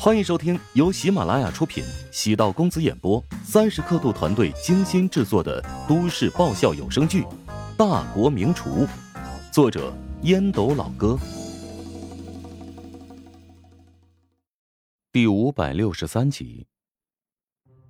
[0.00, 7.22] 欢迎收听由喜马拉雅出品、喜道公子演播、三十刻度团队精心制作的都市爆笑有声剧
[7.76, 8.86] 《大国名厨》，
[9.52, 9.92] 作者
[10.22, 11.18] 烟斗老哥，
[15.10, 16.68] 第五百六十三集。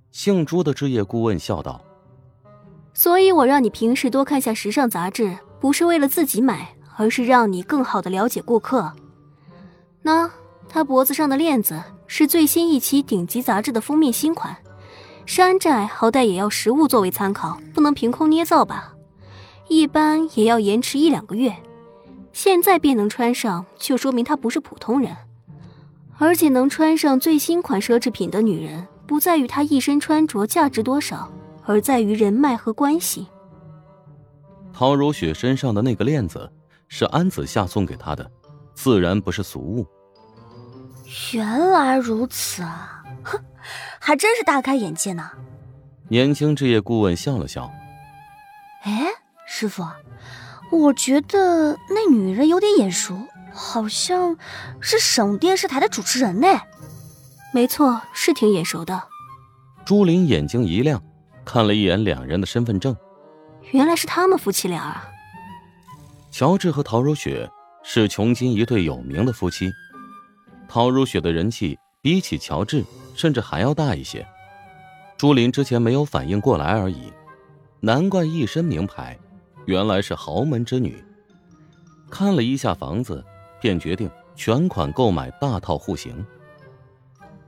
[0.09, 1.79] 姓朱的置业顾问笑道
[2.91, 8.95] ：“所以我让你平时多看下时尚杂志，不是为了自己买，而是让你更好的了解顾客。
[10.01, 10.31] 那
[10.67, 11.79] 他脖子上的链子。”
[12.11, 14.57] 是最新一期顶级杂志的封面新款，
[15.27, 18.95] 山寨好歹也要实物作为参考，不能凭空捏造吧？
[19.67, 21.55] 一般也要延迟一两个月。
[22.33, 25.15] 现在便能穿上，就说明她不是普通人。
[26.17, 31.31] 而且能穿上最新款奢侈品的女人，不在于她一身穿着价值多少，
[31.63, 33.27] 而在于人脉和关系。
[34.73, 36.51] 陶如雪身上的那个链子
[36.87, 38.29] 是安子夏送给她的，
[38.73, 39.85] 自然不是俗物。
[41.33, 43.39] 原来如此啊，哼，
[43.99, 45.31] 还真是大开眼界呢。
[46.07, 47.71] 年轻置业顾问笑了笑。
[48.83, 49.07] 哎，
[49.47, 49.83] 师傅，
[50.71, 54.37] 我觉得那女人有点眼熟，好像
[54.79, 56.47] 是省电视台的主持人呢。
[57.53, 59.01] 没错，是挺眼熟的。
[59.85, 61.01] 朱琳眼睛一亮，
[61.43, 62.95] 看了一眼两人的身份证，
[63.71, 65.09] 原来是他们夫妻俩啊。
[66.29, 67.49] 乔治和陶如雪
[67.83, 69.71] 是琼金一对有名的夫妻。
[70.69, 74.25] 陶如雪的人气比起乔治甚至还要大一些，
[75.17, 77.11] 朱琳之前没有反应过来而已，
[77.79, 79.17] 难怪一身名牌，
[79.65, 81.03] 原来是豪门之女。
[82.07, 83.25] 看了一下房子，
[83.59, 86.23] 便决定全款购买大套户型。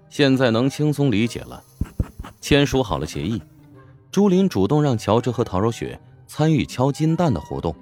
[0.10, 1.64] 现在能轻松理解了，
[2.42, 3.40] 签署好了协议，
[4.12, 7.74] 朱琳主动让乔治和陶如雪参与敲金蛋的活动。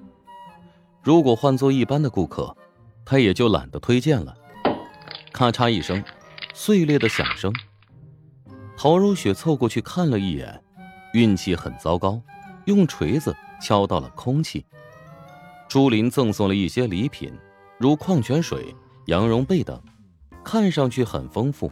[1.01, 2.55] 如果换做一般的顾客，
[3.05, 4.35] 他也就懒得推荐了。
[5.31, 6.03] 咔嚓一声，
[6.53, 7.53] 碎裂的响声。
[8.77, 10.61] 陶如雪凑过去看了一眼，
[11.13, 12.21] 运气很糟糕，
[12.65, 14.65] 用锤子敲到了空气。
[15.67, 17.31] 朱琳赠送了一些礼品，
[17.77, 18.75] 如矿泉水、
[19.05, 19.81] 羊绒被等，
[20.43, 21.69] 看上去很丰富，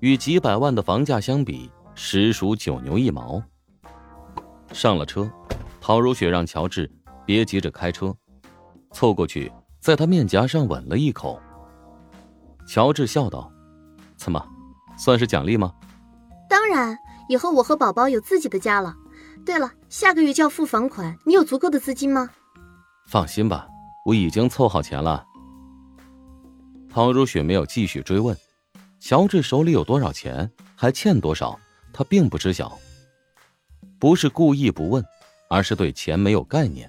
[0.00, 3.42] 与几百万的房价相比，实属九牛一毛。
[4.72, 5.30] 上了车，
[5.80, 6.90] 陶如雪让乔治
[7.26, 8.16] 别急着开车，
[8.92, 11.40] 凑过去在他面颊上吻了一口。
[12.72, 13.50] 乔治笑道
[14.16, 14.40] ：“怎么，
[14.96, 15.74] 算是奖励吗
[16.48, 16.96] ？”“当然，
[17.28, 18.94] 以后我和宝宝有自己的家了。
[19.44, 22.30] 对了，下个月就要付房款，你有足够的资金吗
[23.10, 23.66] ？”“放心吧，
[24.06, 25.26] 我已经凑好钱了。”
[26.88, 28.36] 陶如雪没有继续追问，
[29.00, 31.58] 乔治手里有多少钱，还欠多少，
[31.92, 32.78] 他并不知晓。
[33.98, 35.04] 不是故意不问，
[35.48, 36.88] 而是对钱没有概念。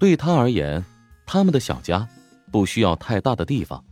[0.00, 0.84] 对他而言，
[1.24, 2.08] 他们的小家
[2.50, 3.84] 不需要太大的地方。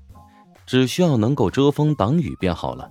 [0.67, 2.91] 只需要能够遮风挡雨便好了。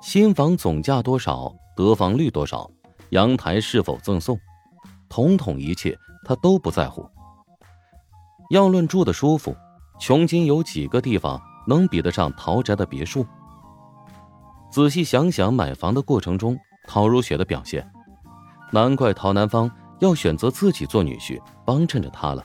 [0.00, 2.70] 新房总价多少，得房率多少，
[3.10, 4.38] 阳台是否赠送，
[5.08, 7.06] 统统一切他都不在乎。
[8.50, 9.54] 要论住的舒服，
[9.98, 13.26] 琼金有几个地方能比得上陶宅的别墅？
[14.70, 17.90] 仔细想想买房的过程中，陶如雪的表现，
[18.70, 19.70] 难怪陶南方
[20.00, 22.44] 要选择自己做女婿帮衬着他了。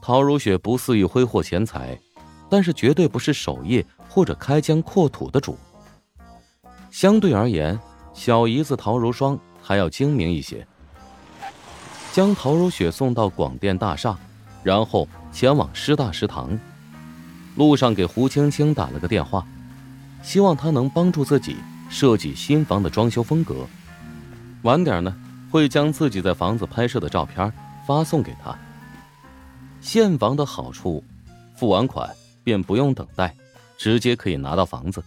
[0.00, 1.98] 陶如雪不肆意挥霍钱财。
[2.48, 5.58] 但是绝对不是守业或者开疆扩土的主。
[6.90, 7.78] 相对而言，
[8.12, 10.66] 小姨子陶如霜还要精明一些。
[12.12, 14.16] 将陶如雪送到广电大厦，
[14.62, 16.56] 然后前往师大食堂。
[17.56, 19.44] 路上给胡青青打了个电话，
[20.22, 21.56] 希望他能帮助自己
[21.88, 23.66] 设计新房的装修风格。
[24.62, 25.14] 晚点呢，
[25.50, 27.52] 会将自己在房子拍摄的照片
[27.86, 28.56] 发送给他。
[29.80, 31.02] 现房的好处，
[31.56, 32.08] 付完款。
[32.44, 33.34] 便不用等待，
[33.76, 35.02] 直接可以拿到房子。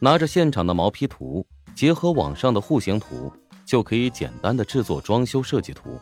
[0.00, 3.32] 拿着现场的毛坯图，结合网上的户型图，
[3.64, 5.98] 就可以简单的制作装修设计图。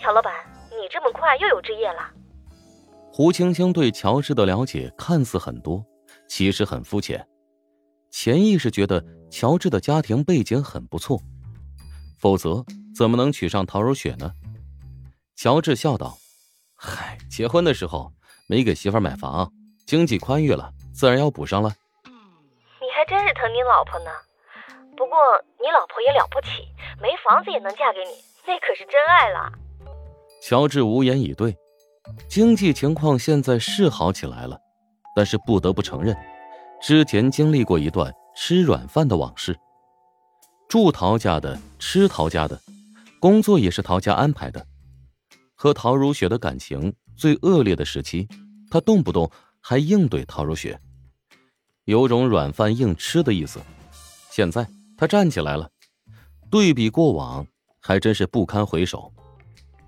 [0.00, 0.32] 乔老板，
[0.70, 2.10] 你这么快又有置业了？
[3.12, 5.84] 胡青青对乔治的了解看似很多，
[6.28, 7.24] 其实很肤浅，
[8.10, 11.20] 潜意识觉得乔治的家庭背景很不错，
[12.18, 12.64] 否则
[12.96, 14.32] 怎么能娶上陶如雪呢？
[15.36, 16.18] 乔治笑道
[16.74, 18.12] ：“嗨，结婚的时候。”
[18.50, 19.52] 没给媳妇买房，
[19.86, 21.70] 经济宽裕了，自然要补上了。
[22.04, 24.10] 你还真是疼你老婆呢。
[24.96, 25.16] 不过
[25.60, 26.66] 你老婆也了不起，
[26.98, 28.10] 没房子也能嫁给你，
[28.46, 29.52] 那可是真爱了。
[30.42, 31.54] 乔治无言以对。
[32.26, 34.58] 经济情况现在是好起来了，
[35.14, 36.16] 但是不得不承认，
[36.80, 39.54] 之前经历过一段吃软饭的往事。
[40.70, 42.58] 住陶家的，吃陶家的，
[43.20, 44.64] 工作也是陶家安排的。
[45.54, 48.28] 和陶如雪的感情最恶劣的时期，
[48.70, 49.28] 他动不动
[49.60, 50.80] 还硬怼陶如雪，
[51.84, 53.60] 有种软饭硬吃的意思。
[54.30, 54.64] 现在
[54.96, 55.68] 他站起来了，
[56.48, 57.44] 对比过往，
[57.80, 59.12] 还真是不堪回首。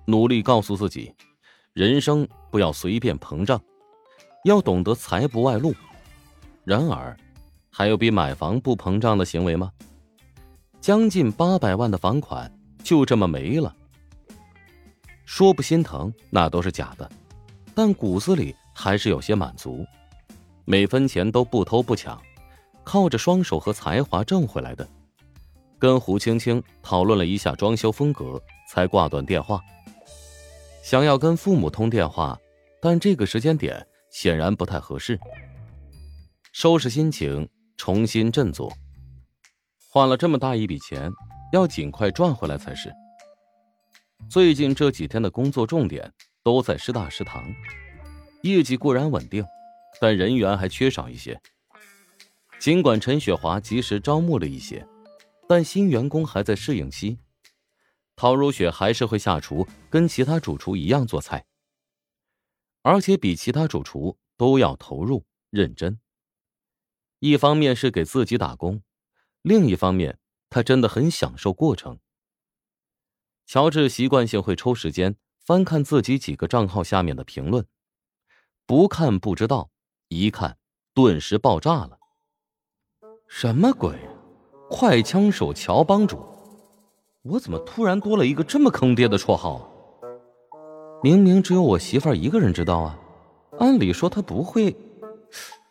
[0.05, 1.15] 努力告诉自己，
[1.71, 3.61] 人生不要随便膨胀，
[4.43, 5.73] 要懂得财不外露。
[6.65, 7.15] 然而，
[7.69, 9.71] 还有比买房不膨胀的行为吗？
[10.81, 12.51] 将近八百万的房款
[12.83, 13.73] 就这么没了，
[15.23, 17.09] 说不心疼那都是假的，
[17.73, 19.85] 但骨子里还是有些满足。
[20.65, 22.21] 每分钱都不偷不抢，
[22.83, 24.87] 靠着双手和才华挣回来的。
[25.79, 29.59] 跟胡青青讨论了一下装修风格，才挂断电话。
[30.83, 32.39] 想要跟父母通电话，
[32.79, 35.19] 但这个时间点显然不太合适。
[36.53, 37.47] 收拾心情，
[37.77, 38.71] 重新振作。
[39.89, 41.11] 花了这么大一笔钱，
[41.51, 42.93] 要尽快赚回来才是。
[44.29, 46.11] 最近这几天的工作重点
[46.43, 47.53] 都在师大食堂，
[48.41, 49.45] 业绩固然稳定，
[49.99, 51.39] 但人员还缺少一些。
[52.59, 54.87] 尽管陈雪华及时招募了一些，
[55.47, 57.19] 但新员工还在适应期。
[58.15, 61.45] 陶如雪还是会下厨，跟其他主厨一样做菜，
[62.81, 65.99] 而且比其他主厨都要投入认真。
[67.19, 68.81] 一方面是给自己打工。
[69.43, 71.99] 另一方面，他真的很享受过程。
[73.45, 75.15] 乔治习惯性会抽时间
[75.51, 77.65] 翻看自己几个账号下面的评论，
[78.65, 79.69] 不看不知道，
[80.07, 80.55] 一看
[80.93, 81.99] 顿时爆炸了。
[83.27, 83.93] 什么鬼？
[84.69, 86.23] 快枪手乔帮主，
[87.23, 89.55] 我怎么突然多了一个这么坑爹的绰号？
[89.55, 89.67] 啊
[91.03, 92.97] 明明只有我媳妇儿一个人知道啊，
[93.59, 94.73] 按理说他不会，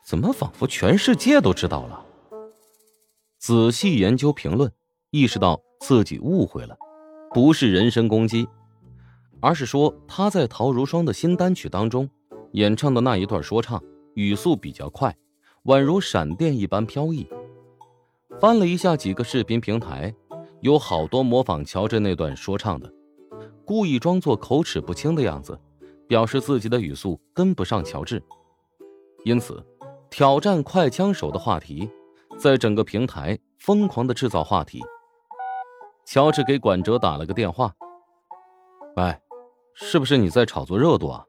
[0.05, 2.05] 怎么仿佛全世界都知道了？
[3.39, 4.71] 仔细研究评论，
[5.11, 6.77] 意识到自己误会了，
[7.33, 8.47] 不是人身攻击，
[9.41, 12.09] 而是说他在陶如霜的新单曲当中
[12.53, 13.83] 演唱的那一段说唱
[14.15, 15.17] 语速比较快，
[15.65, 17.27] 宛如闪电一般飘逸。
[18.41, 20.15] 翻了一下几个视频平台，
[20.61, 22.93] 有好多模仿乔治那段说唱的，
[23.65, 25.59] 故意装作口齿不清的样子，
[26.07, 28.23] 表示自己的语速跟不上乔治。
[29.25, 29.65] 因此，
[30.11, 31.91] 挑战快枪手的话题。
[32.39, 34.83] 在整个平台疯狂的制造话题。
[36.07, 37.71] 乔治给管哲打了个电话
[38.97, 39.15] ：“喂，
[39.83, 41.25] 是不是你在炒作热度啊？”“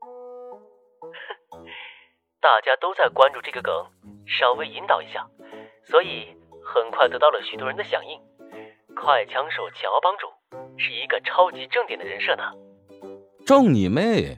[2.42, 3.74] 大家都在关注这个梗，
[4.27, 5.25] 稍微引导一下，
[5.86, 6.27] 所以
[6.63, 8.19] 很快得到了许多人的响应。
[8.94, 10.27] 快枪手乔帮主
[10.77, 12.44] 是一个超级正点的人设呢。
[13.45, 14.38] ”“正你妹！”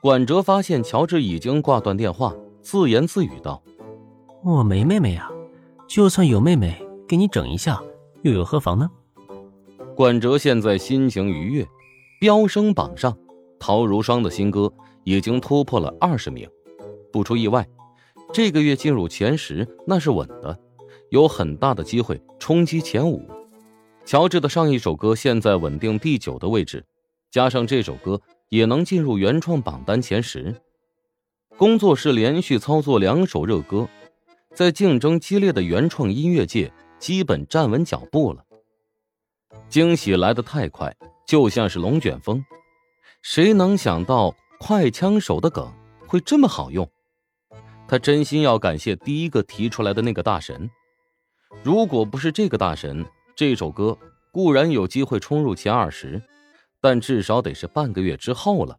[0.00, 2.32] 管哲发现乔治已经挂断电话，
[2.62, 3.60] 自言自语道。
[4.44, 5.28] 我没妹妹呀，
[5.88, 7.82] 就算有妹妹，给你整一下，
[8.22, 8.88] 又有何妨呢？
[9.96, 11.66] 管哲现在心情愉悦，
[12.20, 13.16] 飙升榜上，
[13.60, 14.72] 陶如霜的新歌
[15.04, 16.48] 已经突破了二十名，
[17.12, 17.68] 不出意外，
[18.32, 20.58] 这个月进入前十那是稳的，
[21.10, 23.22] 有很大的机会冲击前五。
[24.04, 26.84] 乔治的上一首歌现在稳定第九的位置，
[27.30, 30.54] 加上这首歌也能进入原创榜单前十。
[31.56, 33.88] 工作室连续操作两首热歌。
[34.54, 38.44] 在竞争激烈的原创音乐界，基本站稳脚步了。
[39.68, 40.92] 惊喜来得太快，
[41.28, 42.42] 就像是龙卷风。
[43.20, 45.70] 谁能想到快枪手的梗
[46.06, 46.90] 会这么好用？
[47.86, 50.68] 他真心要感谢第一个提出来的那个大神。
[51.62, 53.04] 如果不是这个大神，
[53.36, 53.96] 这首歌
[54.32, 56.20] 固然有机会冲入前二十，
[56.80, 58.74] 但至少得是半个月之后了。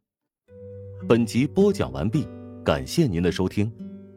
[1.07, 2.27] 本集播讲完毕，
[2.65, 3.71] 感谢您的收听。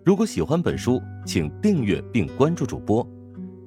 [0.07, 3.07] 如果喜欢本书，请订阅并关注主播。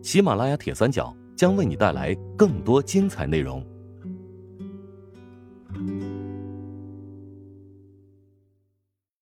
[0.01, 3.63] 喜马拉雅铁三角将为你带来更多精彩内容。